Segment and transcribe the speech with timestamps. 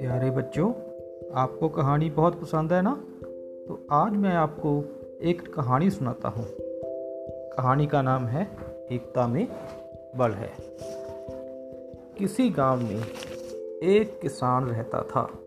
[0.00, 0.70] प्यारे बच्चों,
[1.34, 3.04] आपको कहानी बहुत पसंद है ना?
[3.68, 4.84] तो आज मैं आपको
[5.22, 6.46] एक कहानी सुनाता हूँ।
[7.48, 8.48] कहानी का नाम है,
[8.92, 9.48] एकता में
[10.16, 10.52] बल है।
[12.18, 13.02] किसी गाँव में
[13.82, 15.38] एक किसान रहता था।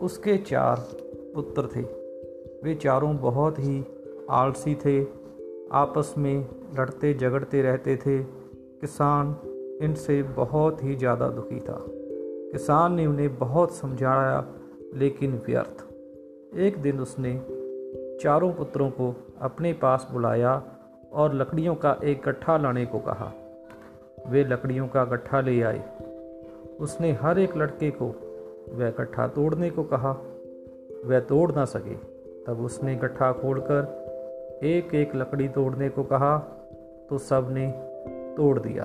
[0.00, 0.76] उसके चार
[1.34, 1.80] पुत्र थे।
[2.64, 3.84] वे चारों बहुत ही
[4.30, 5.04] आलसी थे,
[5.72, 6.48] आपस में
[6.78, 8.37] लड़ते झगड़ते रहते थे।
[8.80, 9.36] किसान
[9.82, 11.78] इनसे बहुत ही ज़्यादा दुखी था।
[12.52, 14.44] किसान ने उन्हें बहुत समझाया,
[14.94, 15.84] लेकिन व्यर्थ।
[16.58, 17.42] एक दिन उसने
[18.22, 20.62] चारों पुत्रों को अपने पास बुलाया
[21.12, 23.32] और लकड़ियों का एक गट्ठा लाने को कहा।
[24.28, 25.82] वे लकड़ियों का गट्ठा ले आए।
[26.80, 28.06] उसने हर एक लड़के को
[28.74, 30.12] वह गट्ठा तोड़ने को कहा।
[31.04, 31.94] वह तोड़ ना सके।
[32.44, 36.38] तब उसने गट्ठा खोलकर एक एक लकड़ी तोड़ने को कहा।
[37.10, 37.66] तो सबने
[38.38, 38.84] तोड़ दिया।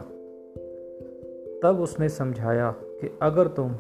[1.64, 2.70] तब उसने समझाया
[3.02, 3.76] कि अगर तुम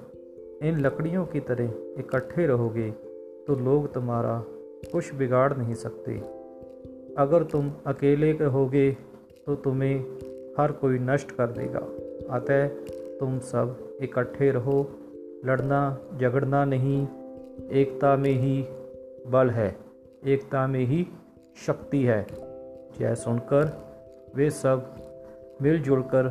[0.63, 2.89] इन लकड़ियों की तरह इकट्ठे रहोगे
[3.47, 4.43] तो लोग तुम्हारा
[4.91, 6.17] कुछ बिगाड़ नहीं सकते।
[7.17, 8.89] अगर तुम अकेले रहोगे
[9.45, 9.99] तो तुम्हें
[10.59, 11.79] हर कोई नष्ट कर देगा।
[12.29, 12.67] अतः
[13.19, 14.79] तुम सब इकट्ठे रहो,
[15.45, 15.81] लड़ना
[16.17, 17.07] झगड़ना नहीं,
[17.71, 18.55] एकता में ही
[19.27, 19.75] बल है,
[20.25, 21.05] एकता में ही
[21.65, 22.25] शक्ति है।
[23.01, 23.71] यह सुनकर
[24.35, 24.95] वे सब
[25.61, 26.25] मिलजुल कर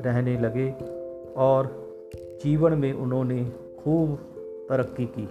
[0.00, 0.74] रहने लगे
[1.36, 1.86] और
[2.42, 3.52] जीवन में उन्होंने
[3.84, 4.16] खूब
[4.68, 5.28] तरक्की की।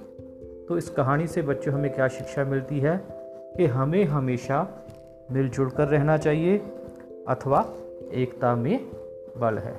[0.69, 3.02] तो इस कहानी से बच्चों, हमें क्या शिक्षा मिलती है?
[3.58, 4.86] कि हमें हमेशा
[5.31, 6.58] मिलजुल कर रहना चाहिए
[7.27, 7.73] अथवा
[8.14, 8.88] एकता में
[9.38, 9.75] बल है।